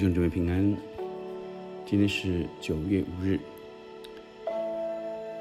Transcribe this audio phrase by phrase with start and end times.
[0.00, 0.74] 兄姊妹平安，
[1.86, 3.38] 今天是九月五日，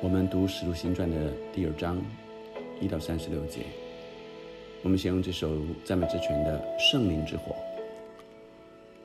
[0.02, 1.98] 我们读《使徒行传》的第二章
[2.82, 3.61] 一到三十六节。
[4.82, 5.50] 我们先用这首
[5.86, 6.60] 赞美之泉的
[6.92, 7.56] 《圣灵之火》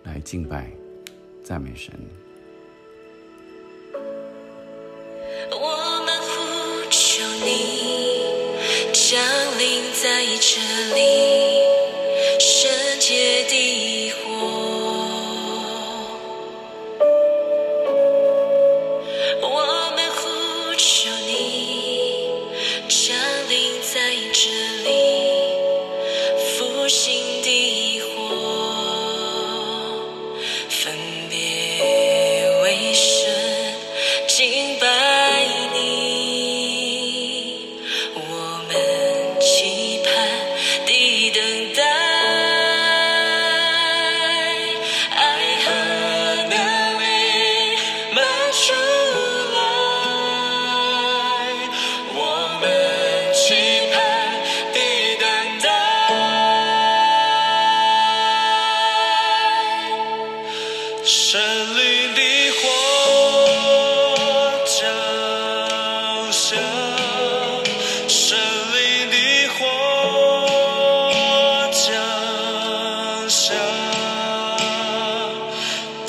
[0.08, 0.68] 来敬拜、
[1.44, 1.94] 赞美神。
[5.52, 9.22] 我们呼求你降
[9.56, 10.58] 临在这
[10.96, 11.13] 里，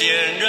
[0.05, 0.44] 点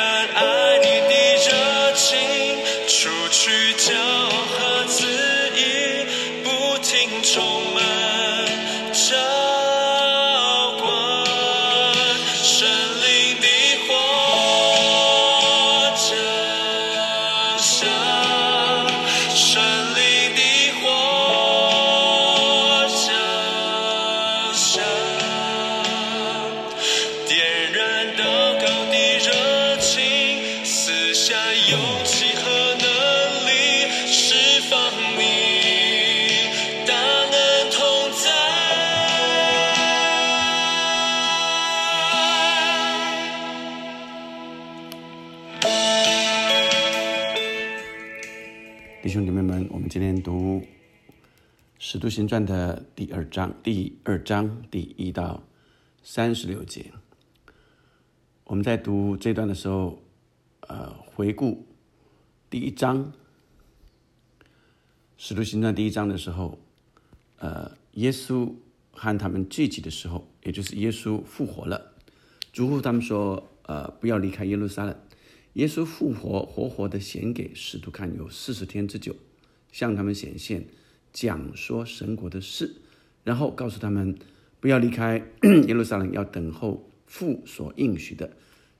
[31.16, 31.34] 下
[31.70, 32.86] 勇气和能
[33.46, 35.22] 力，释放你
[36.86, 37.34] 大能
[37.72, 37.80] 同
[38.12, 38.28] 在。
[49.02, 50.60] 弟兄姐妹们，我们今天读
[51.78, 55.42] 《使徒行传》的第二章，第二章第一到
[56.02, 56.84] 三十六节。
[58.44, 59.98] 我们在读这段的时候，
[60.68, 61.64] 呃，回顾
[62.50, 63.04] 第一章
[65.16, 66.58] 《使徒行传》第一章的时候，
[67.38, 68.52] 呃，耶稣
[68.90, 71.92] 和他们聚集的时候，也就是耶稣复活了，
[72.52, 74.96] 嘱咐他们说，呃，不要离开耶路撒冷。
[75.52, 79.14] 耶稣复活，活活的显给使徒看，有四十天之久，
[79.70, 80.66] 向他们显现，
[81.12, 82.82] 讲说神国的事，
[83.22, 84.18] 然后告诉他们
[84.58, 85.22] 不要离开
[85.68, 88.36] 耶路撒冷，要等候父所应许的，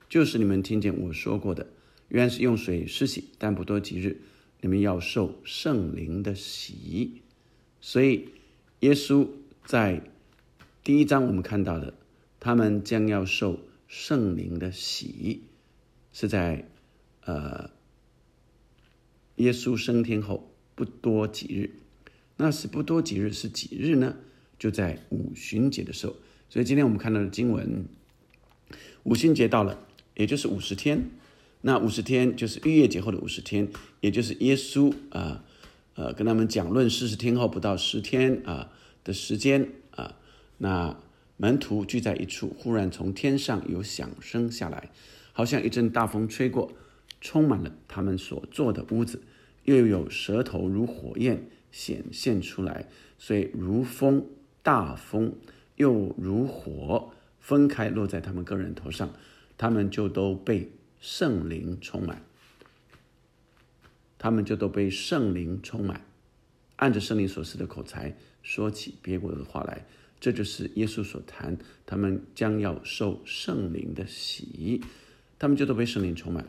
[0.09, 1.65] 就是你们听见我说过的。
[2.09, 4.21] 原是用水施洗，但不多几日，
[4.61, 7.21] 你们要受圣灵的洗。
[7.81, 8.29] 所以，
[8.79, 9.27] 耶稣
[9.65, 10.01] 在
[10.83, 11.93] 第一章我们看到的，
[12.39, 15.43] 他们将要受圣灵的洗。
[16.13, 16.67] 是在
[17.25, 17.69] 呃
[19.35, 21.69] 耶稣升天后不多几日，
[22.37, 24.15] 那是不多几日是几日呢？
[24.57, 26.15] 就在五旬节的时候。
[26.49, 27.85] 所以今天我们看到的经文，
[29.03, 29.85] 五旬节到了，
[30.15, 31.11] 也就是五十天。
[31.67, 33.67] 那五十天就是逾越节后的五十天，
[33.99, 35.43] 也就是耶稣啊
[35.95, 38.71] 呃跟他们讲论四十天后不到十天啊
[39.03, 40.15] 的时间啊，
[40.59, 40.97] 那
[41.35, 44.91] 门徒聚在一处，忽然从天上有响声下来。
[45.33, 46.71] 好像一阵大风吹过，
[47.19, 49.21] 充满了他们所坐的屋子，
[49.65, 54.25] 又有舌头如火焰显现出来，所以如风
[54.63, 55.33] 大风，
[55.75, 57.11] 又如火
[57.41, 59.11] 分开落在他们个人头上，
[59.57, 62.23] 他们就都被圣灵充满，
[64.17, 66.05] 他们就都被圣灵充满，
[66.77, 69.85] 按着圣灵所示的口才说起别国的话来。
[70.19, 74.81] 这就是耶稣所谈，他们将要受圣灵的洗。
[75.37, 76.47] 他们就都被圣灵充满。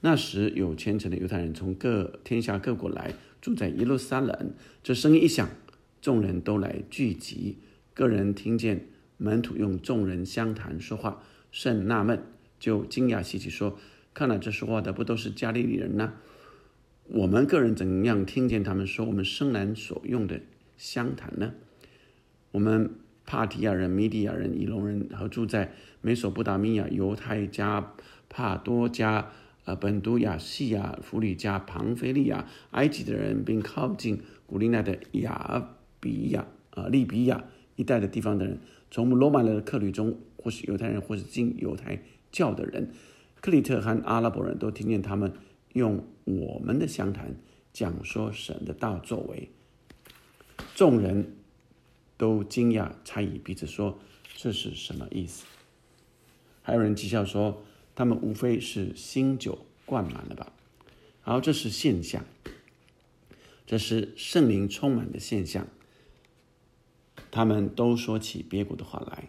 [0.00, 4.54] 那时有虔诚的犹太人从各天下各国来，住在耶路撒冷。
[4.84, 5.48] 这声音一响，
[6.00, 7.58] 众人都来聚集。
[7.92, 8.86] 个人听见
[9.16, 12.22] 门徒用众人相谈说话，甚纳闷，
[12.58, 13.78] 就惊讶稀奇说
[14.14, 16.14] ：“看来这说话的不都是加利利人呢？
[17.08, 20.40] 我们个人怎样听见他们说我们生男所用的
[20.76, 21.54] 相谈呢？
[22.50, 22.90] 我们
[23.24, 27.92] 帕提亚人、米底亚人、以龙人和住在美索不达米亚、犹太加、
[28.28, 29.30] 帕多加、
[29.64, 37.44] 呃本都亚、西亚、弗里加、庞菲利亚、埃及的人，并靠近古利奈的亚比亚、啊利比亚
[37.76, 38.58] 一带的地方的人，
[38.90, 42.00] 从罗马人的客旅中，或是犹太人，或是进犹太
[42.36, 42.92] 教的人，
[43.40, 45.32] 克里特和阿拉伯人都听见他们
[45.72, 47.34] 用我们的详谈
[47.72, 49.48] 讲说神的大作为。
[50.74, 51.34] 众人
[52.18, 53.98] 都惊讶，猜疑，彼此说
[54.36, 55.46] ：“这是什么意思？”
[56.60, 57.62] 还有人讥笑说
[57.96, 60.52] ：“他们无非是新酒灌满了吧？”
[61.24, 62.22] 好，这是现象，
[63.66, 65.66] 这是圣灵充满的现象。
[67.30, 69.24] 他们都说起别国的话来，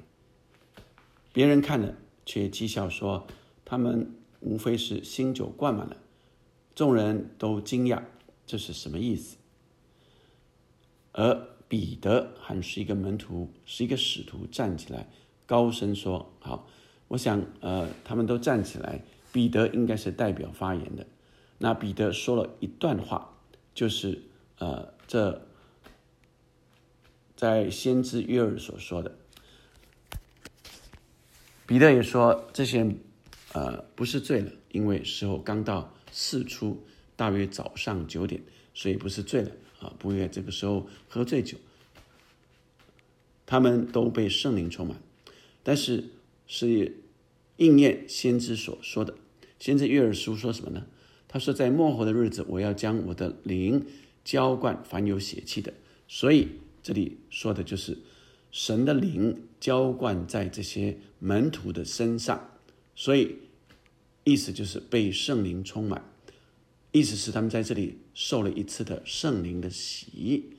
[1.32, 1.96] 别人看了
[2.28, 3.26] 却讥笑说
[3.66, 5.98] ：“他们无非是新酒灌满了。”
[6.76, 8.04] 众人都惊讶，
[8.46, 9.38] 这是什么意思？
[11.14, 15.10] 而彼得还是一个门徒，是一个使徒，站起来
[15.48, 16.68] 高声说：“好。”
[17.10, 19.02] 我想，呃，他们都站起来。
[19.32, 21.06] 彼得应该是代表发言的。
[21.60, 23.38] 那彼得说了一段话，
[23.74, 24.24] 就是
[24.58, 25.48] 呃，这
[27.36, 29.16] 在先知约尔所说的。
[31.68, 32.96] 彼得也说，这些
[33.54, 36.84] 呃不是醉了，因为时候刚到四初，
[37.16, 38.42] 大约早上九点，
[38.74, 41.58] 所以不是醉了啊，不会这个时候喝醉酒。
[43.46, 45.00] 他们都被圣灵充满，
[45.62, 46.06] 但是。
[46.50, 47.02] 是
[47.58, 49.14] 应验先知所说的。
[49.60, 50.88] 先知约尔书说什么呢？
[51.28, 53.86] 他说：“在末后的日子，我要将我的灵
[54.24, 55.74] 浇灌凡有血气的。”
[56.08, 56.48] 所以
[56.82, 57.98] 这里说的就是
[58.50, 62.50] 神的灵浇灌在这些门徒的身上。
[62.96, 63.36] 所以
[64.24, 66.04] 意思就是被圣灵充满，
[66.92, 70.52] 意思是他们在这里受了一次的圣灵的洗。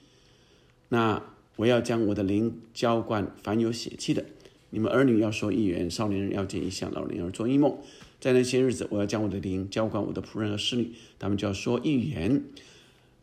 [0.89, 1.23] 那
[1.57, 4.25] 我要将我的灵浇灌凡有血气的。
[4.71, 7.79] 你们儿女要说预言，少年人要见异象，老年人做异梦。
[8.21, 12.45] 在那些日子，我要将我的灵浇灌我的仆人和侍女，他们就要说预言。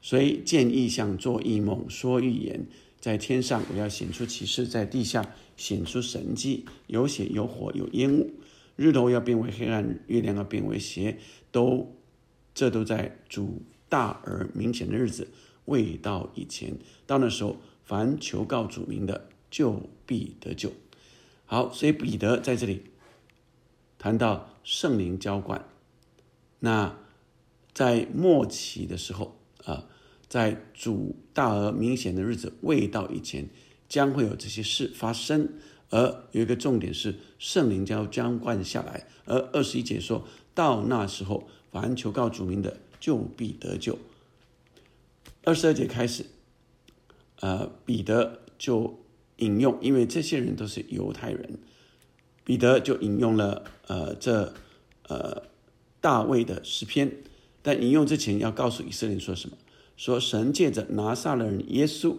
[0.01, 2.65] 所以见异象、做异梦、说预言，
[3.05, 8.31] 在天上我要显出启示，在地下显出神迹，有血有火有烟雾，
[8.75, 11.19] 日头要变为黑暗，月亮要变为邪，
[11.51, 11.95] 都
[12.55, 15.27] 这都在主大而明显的日子
[15.65, 16.79] 未到以前。
[17.05, 20.73] 到那时候，凡求告主名的，就必得救。
[21.45, 22.85] 好，所以彼得在这里
[23.99, 25.63] 谈到圣灵浇灌。
[26.57, 26.97] 那
[27.71, 29.85] 在末期的时候啊，
[30.27, 33.49] 在主大而明显的日子未到以前，
[33.87, 35.49] 将会有这些事发生。
[35.89, 39.07] 而有一个重点是，圣灵将要将灌下来。
[39.25, 43.97] 而二十一节说到那时候，凡求告主名的，就必得救。
[45.43, 46.25] 二十二节开始，
[47.39, 48.99] 呃，彼得就。
[49.39, 51.59] 引用，因为这些人都是犹太人，
[52.45, 54.53] 彼得就引用了呃这
[55.09, 55.43] 呃
[55.99, 57.11] 大卫的诗篇，
[57.61, 59.57] 但引用之前要告诉以色列人说什么？
[59.95, 62.17] 说神借着拿撒勒人耶稣，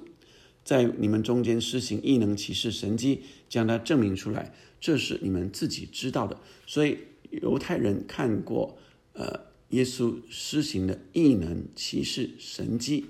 [0.65, 6.41] 在你们中间施行异能、启示、神迹，将他证明出来，这是你们自己知道的。
[6.67, 6.99] 所以
[7.31, 8.79] 犹太人看过
[9.13, 13.07] 呃耶稣施行的异能、启示、神迹，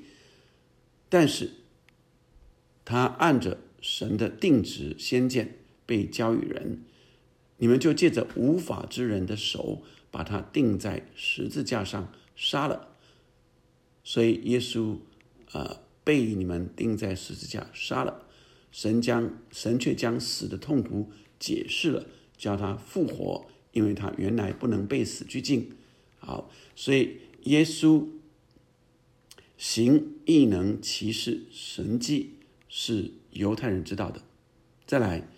[1.09, 1.51] 但是
[2.85, 3.59] 他按着。
[3.83, 6.83] 神的定旨先见被交与人，
[7.59, 12.96] 你们就借着无法之人的手把他钉在十字架上杀了。
[14.07, 14.99] 所以耶稣
[15.51, 18.23] 呃被你们钉在十字架杀了，
[18.71, 21.11] 神将神却将死的痛苦
[21.41, 25.73] 解释了，叫他复活，因为他原来不能被死拘禁。
[26.21, 28.07] 好，所以耶稣
[29.57, 32.35] 行异能、奇事、神迹
[32.69, 33.13] 是。
[33.33, 34.23] 犹太人知道的，
[34.87, 35.29] 再来，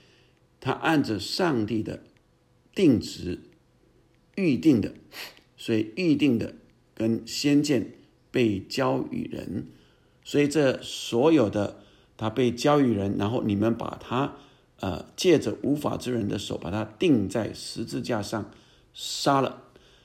[0.61, 2.05] 他按着上帝的
[2.73, 3.41] 定旨
[4.37, 4.95] 预定的，
[5.57, 6.55] 所以预定的
[6.95, 7.95] 跟先见
[8.31, 9.67] 被交与人，
[10.23, 11.83] 所以这所有的
[12.17, 14.37] 他被交与人，然后你们把他
[14.81, 18.51] 呃借着无法之人的手把他钉在十字架上
[18.93, 19.63] 杀了，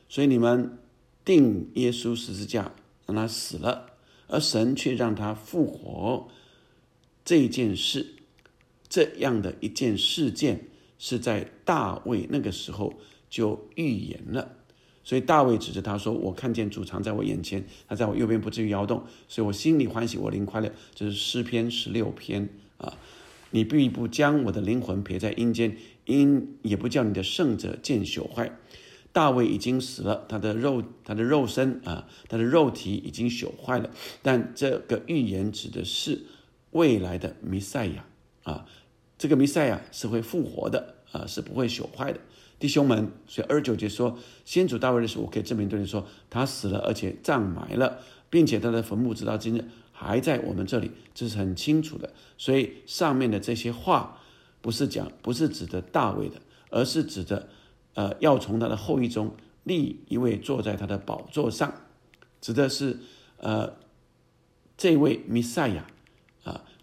[0.08, 0.78] 所以你们
[1.26, 2.74] 钉耶稣十字架
[3.06, 3.88] 让他死了，
[4.28, 6.30] 而神却让他复活。
[7.26, 8.16] 这件事，
[8.90, 10.68] 这样的一件事件，
[11.00, 12.96] 是在大卫那个时候
[13.30, 14.58] 就预言了。
[15.04, 22.98] 所以大卫指着他说：“我看见主藏在我眼前，他在我右边不至于摇动，所以我心里欢喜，我灵快乐。”这是诗篇十六篇啊！
[23.52, 28.58] 你必不将我的灵魂撇在阴间，阴也不叫你的圣者见朽坏。
[29.12, 33.90] 大卫已经死了，他的肉，他的肉身啊，他的肉体已经朽坏了。
[34.22, 36.24] 但这个预言指的是。
[36.74, 38.04] 未来的弥赛亚
[38.42, 38.66] 啊，
[39.20, 42.20] 这个弥赛亚是会复活的啊，是不会朽坏的。
[42.64, 52.14] 弟兄们，所以二十九节说，先祖大卫的时候，我可以证明对你说，他死了，而且葬埋了，并且他的坟墓直到今日还在我们这里，这是很清楚的。
[52.38, 54.18] 所以上面的这些话，
[54.62, 56.40] 不是讲，不是指的大卫的，
[56.70, 57.50] 而是指的
[57.96, 61.74] 呃，要从他的后裔中立一位坐在他的宝座上，
[62.40, 62.98] 指的是
[63.40, 63.74] 呃
[64.78, 65.86] 这位弥赛亚。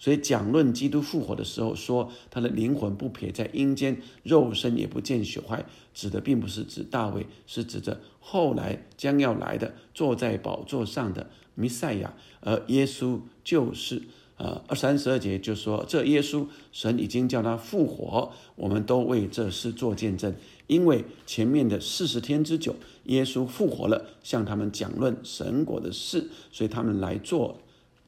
[0.01, 14.01] 所以讲论基督复活的时候，说他的灵魂不撇在阴间，肉身也不见朽坏，指的并不是指大卫，是指着后来将要来的坐在宝座上的弥赛亚，而耶稣就是
[14.39, 20.35] 呃二三十二节就说这耶稣神已经叫他复活，我们都为这事做见证，
[20.67, 27.59] 因为前面的四十天之久，耶稣复活了，向他们讲论神国的事，所以他们来做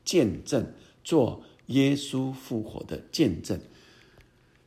[0.07, 0.73] 见证，
[1.05, 1.43] 做。
[1.66, 3.61] 耶稣复活的见证，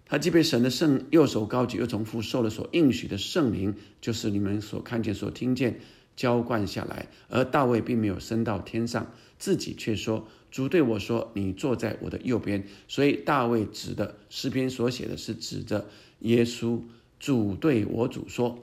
[0.06, 5.80] 他既被神的圣右手高举，又从父受了所应许的圣灵，就是你们所看见、所听见，
[6.16, 7.08] 浇灌下来。
[7.28, 16.82] 而大卫并没有升到天上，自己却说：“主对我说，你坐在我的右边。”所以大卫指的诗篇所写的是指着耶稣，
[17.20, 18.62] 主对我主说，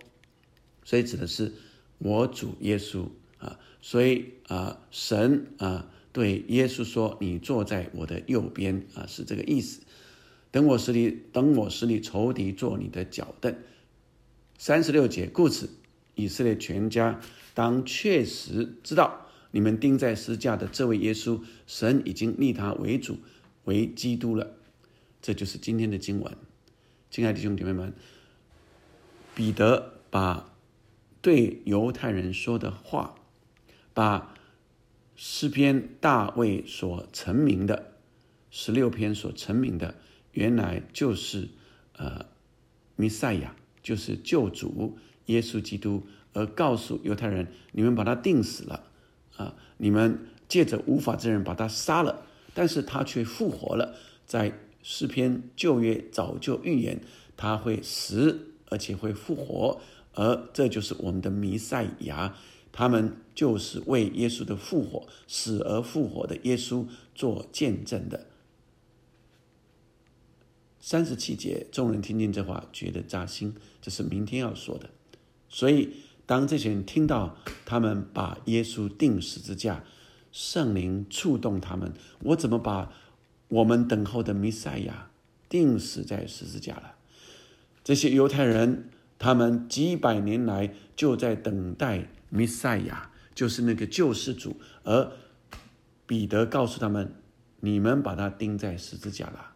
[0.84, 1.52] 所以指的是
[1.98, 3.06] 我主耶稣
[3.38, 3.58] 啊。
[3.80, 5.88] 所以啊，神啊。
[6.12, 9.80] 对耶稣说：“你坐在我的右边啊，是这个意思。
[10.50, 13.56] 等我使你，等我使你仇敌做你的脚凳。”
[14.58, 15.70] 三十六节，故此
[16.14, 17.18] 以色列全家
[17.54, 23.18] 当确实知道，你们钉在十架的这位耶稣，神已经立他为主，
[23.64, 24.52] 为基督了。
[25.22, 26.36] 这就是今天的经文。
[27.10, 27.94] 亲爱的弟兄姐妹们，
[29.34, 30.52] 彼得把
[31.22, 33.14] 对犹太人说的话，
[33.94, 34.34] 把。
[35.14, 37.92] 诗篇大卫所成名的
[38.50, 39.94] 十六篇所成名的，
[40.32, 41.48] 原来就是
[41.96, 42.26] 呃
[42.96, 48.84] 弥赛亚，就是救主耶稣基督，而告诉犹太人：你们把他钉死了
[49.36, 49.54] 啊！
[49.78, 53.94] 你们借着无法之人把他杀了，但是他却复活了。
[54.26, 57.00] 在诗篇旧约早就预言
[57.36, 59.80] 他会死，而且会复活，
[60.14, 62.34] 而这就是我们的弥赛亚。
[62.72, 68.26] 他们就是为耶稣的复活、死而复活的耶稣做见证的。
[70.80, 73.54] 三十七节，众人听见这话，觉得扎心。
[73.80, 74.90] 这是明天要说的。
[75.48, 75.90] 所以，
[76.26, 79.84] 当这些人听到他们把耶稣钉十字架，
[80.32, 82.92] 圣灵触动他们，我怎么把
[83.48, 85.10] 我们等候的弥赛亚
[85.48, 86.94] 钉死在十字架了？
[87.84, 88.88] 这些犹太人，
[89.18, 92.08] 他们几百年来就在等待。
[92.34, 95.12] 弥赛亚就是那个救世主，而
[96.06, 97.14] 彼得告诉他们
[97.60, 99.52] ：“你们把他钉在十字架了。”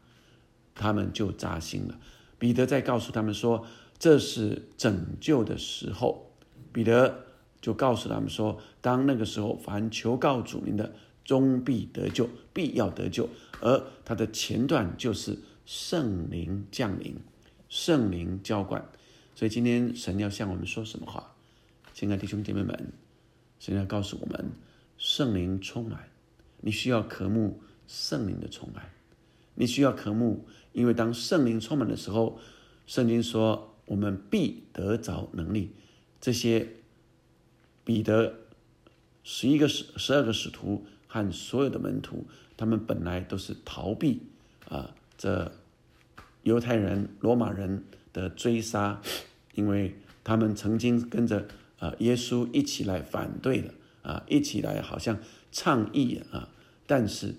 [0.76, 1.98] 他们就扎心了。
[2.38, 3.64] 彼得在告诉他们说
[3.98, 6.36] ：“这是拯救的时候。”
[6.70, 7.24] 彼得
[7.62, 10.92] 就告诉他们说：“当那个时候，凡求告主名的，
[11.24, 13.30] 终必得救，必要得救。”
[13.62, 17.16] 而他的前段就是圣灵降临，
[17.70, 18.86] 圣灵浇灌。
[19.34, 21.35] 所以今天神要向我们说什么话？
[21.96, 22.92] 亲爱的弟兄姐妹们，
[23.58, 24.50] 神要告诉我们，
[24.98, 26.10] 圣灵充满，
[26.60, 28.90] 你需要渴慕圣灵的充满，
[29.54, 32.38] 你需要渴慕，因为当圣灵充满的时候，
[32.86, 35.70] 圣经说我们必得着能力。
[36.20, 36.68] 这些
[37.82, 38.40] 彼得
[39.24, 42.26] 十一个使十二个使徒和所有的门徒，
[42.58, 44.20] 他们本来都是逃避
[44.68, 45.50] 啊，这
[46.42, 49.00] 犹太人、罗马人的追杀，
[49.54, 51.48] 因为他们曾经跟着。
[51.78, 55.18] 啊，耶稣一起来反对的啊，一起来好像
[55.52, 56.48] 倡议啊，
[56.86, 57.34] 但是，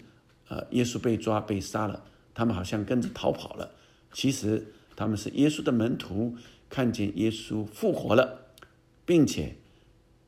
[0.48, 2.04] 呃，耶稣被抓被杀了，
[2.34, 3.72] 他们好像跟着逃跑了。
[4.14, 6.36] 其实他们是耶稣的门徒，
[6.70, 8.52] 看见耶稣复活了，
[9.06, 9.56] 并且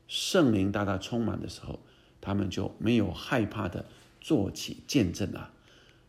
[0.07, 1.79] 圣灵大大充满的时候，
[2.19, 3.85] 他们就没有害怕的
[4.19, 5.53] 做起见证了。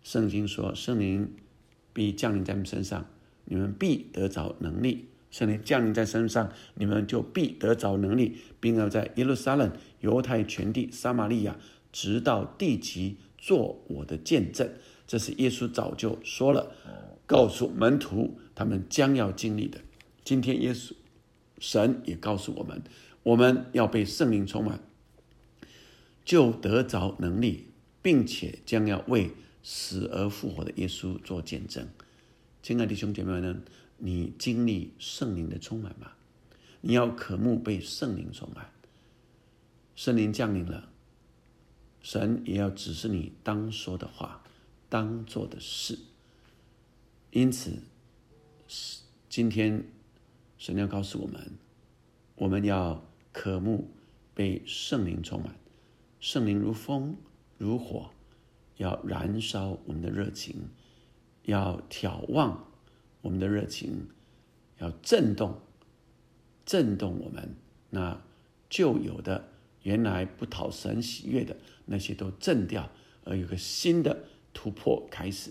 [0.03, 1.35] 圣经说，圣灵
[1.93, 3.07] 必降临在你们身上，
[3.45, 5.10] 你们必得着能力。
[5.31, 9.71] 圣灵降临在身上，你们就必得着能力，并要在耶路撒冷、
[10.01, 11.57] 犹太全地、撒玛利亚，
[11.93, 14.69] 直到地极，做我的见证。
[15.07, 16.73] 这是耶稣早就说了，
[17.27, 19.81] 告诉门徒他们将要经历的。
[20.25, 20.95] 今天耶稣
[21.61, 22.83] 神也告诉我们，
[23.23, 24.81] 我们要被圣灵充满，
[26.25, 27.69] 就得着能力，
[28.03, 29.31] 并且将要为
[29.63, 31.87] 死而复活的耶稣做见证。
[32.63, 33.63] 亲爱的弟兄姐妹们。
[34.01, 36.13] 你经历圣灵的充满吗？
[36.81, 38.73] 你要渴慕被圣灵充满。
[39.95, 40.89] 圣灵降临了，
[42.01, 44.43] 神也要指示你当说的话、
[44.89, 45.99] 当做的事。
[47.31, 47.83] 因此，
[49.29, 49.85] 今天
[50.57, 51.59] 神要告诉我们，
[52.37, 53.91] 我们要渴慕
[54.35, 55.55] 被圣灵充满。
[56.19, 57.17] 圣灵如风
[57.59, 58.11] 如火，
[58.79, 60.71] 要燃烧我们的热情，
[61.43, 62.70] 要眺望。
[63.23, 64.09] 我们的热情
[64.79, 65.61] 要震动
[66.65, 67.55] 震动我们
[67.91, 68.21] 那
[68.69, 69.49] 旧有的
[69.83, 72.91] 原来不讨神喜悦的那些都震掉，
[73.25, 75.51] 而有个新的突破开始。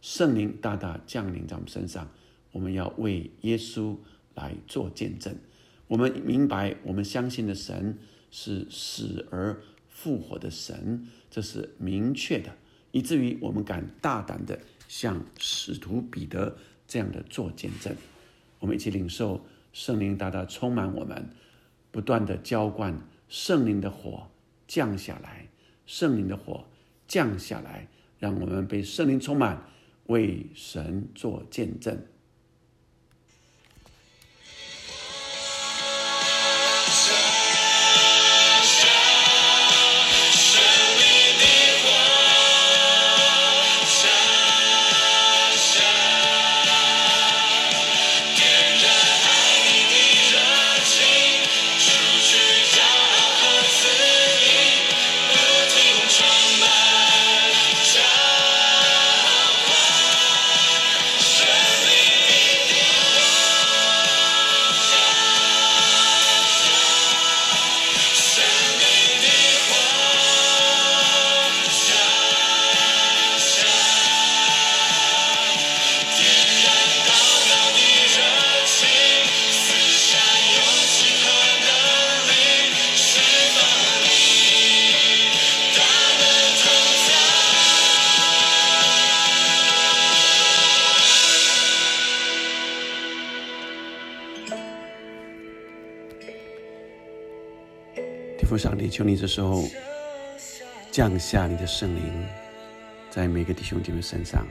[0.00, 2.10] 圣灵大大降临在我们身上，
[2.52, 3.96] 我们要为耶稣
[4.34, 5.34] 来做见证。
[5.86, 7.98] 我们明白，我们相信的神
[8.30, 12.54] 是死而复活的神，这是明确的，
[12.90, 16.56] 以至于我们敢大胆的向使徒彼得
[16.86, 17.94] 这样的做见证。
[18.58, 21.28] 我们一起领受圣灵大大充满我们，
[21.90, 22.98] 不断的浇灌
[23.28, 24.28] 圣灵的火
[24.66, 25.48] 降下来，
[25.86, 26.64] 圣灵的火
[27.06, 27.88] 降下来，
[28.18, 29.62] 让我们被圣灵充满，
[30.06, 31.98] 为神做见证。
[98.54, 99.64] 父上帝，求你这时候
[100.92, 102.24] 降下你的圣灵，
[103.10, 104.46] 在每个弟兄姐妹身上，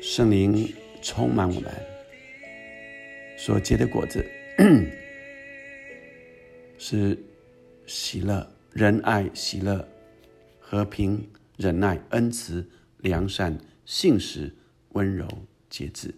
[0.00, 1.72] 圣灵充满我们，
[3.36, 4.24] 所结的果子
[6.78, 7.18] 是
[7.88, 9.88] 喜乐、仁爱、喜乐、
[10.60, 14.54] 和平、忍耐、恩慈、良善、信实、
[14.90, 15.26] 温柔、
[15.68, 16.14] 节制。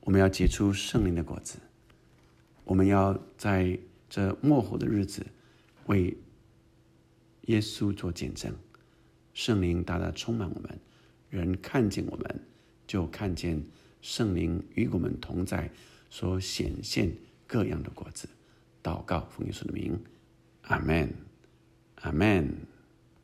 [0.00, 1.60] 我们要结出圣灵的果子。
[2.64, 3.78] 我们要在
[4.16, 5.26] 这末后的日子
[5.88, 6.16] 为
[7.42, 8.50] 耶稣做见证，
[9.34, 10.80] 圣灵大大充满我们，
[11.28, 12.40] 人看见我们，
[12.86, 13.62] 就看见
[14.00, 15.70] 圣灵与我们同在，
[16.08, 17.12] 所显现
[17.46, 18.26] 各样的果子。
[18.82, 20.00] 祷告，奉耶稣的名，
[20.62, 21.12] 阿门，
[21.96, 22.50] 阿门。